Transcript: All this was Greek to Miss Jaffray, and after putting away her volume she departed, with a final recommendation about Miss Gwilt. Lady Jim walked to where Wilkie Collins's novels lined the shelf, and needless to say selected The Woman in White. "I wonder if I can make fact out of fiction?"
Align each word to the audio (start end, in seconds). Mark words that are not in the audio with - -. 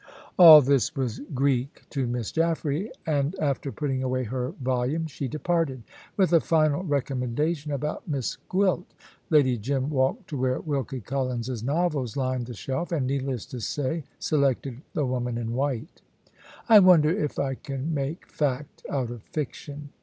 All 0.35 0.61
this 0.61 0.95
was 0.95 1.21
Greek 1.35 1.83
to 1.91 2.07
Miss 2.07 2.31
Jaffray, 2.31 2.89
and 3.05 3.35
after 3.37 3.71
putting 3.71 4.01
away 4.01 4.23
her 4.23 4.49
volume 4.59 5.05
she 5.05 5.27
departed, 5.27 5.83
with 6.17 6.33
a 6.33 6.39
final 6.39 6.83
recommendation 6.83 7.71
about 7.71 8.07
Miss 8.07 8.37
Gwilt. 8.49 8.91
Lady 9.29 9.59
Jim 9.59 9.91
walked 9.91 10.27
to 10.29 10.37
where 10.39 10.59
Wilkie 10.59 11.01
Collins's 11.01 11.61
novels 11.63 12.17
lined 12.17 12.47
the 12.47 12.55
shelf, 12.55 12.91
and 12.91 13.05
needless 13.05 13.45
to 13.45 13.59
say 13.59 14.03
selected 14.17 14.81
The 14.93 15.05
Woman 15.05 15.37
in 15.37 15.53
White. 15.53 16.01
"I 16.67 16.79
wonder 16.79 17.11
if 17.11 17.37
I 17.37 17.53
can 17.53 17.93
make 17.93 18.25
fact 18.25 18.83
out 18.89 19.11
of 19.11 19.21
fiction?" 19.21 19.89